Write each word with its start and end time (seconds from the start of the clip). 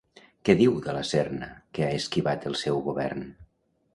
Què 0.47 0.53
diu 0.61 0.77
De 0.85 0.95
la 0.95 1.03
Serna 1.09 1.51
que 1.77 1.85
ha 1.87 1.91
esquivat 1.99 2.47
el 2.53 2.57
seu 2.65 2.83
govern? 2.89 3.25